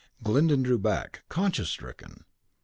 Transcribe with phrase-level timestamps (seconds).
[0.23, 2.25] Glyndon drew back, conscience stricken.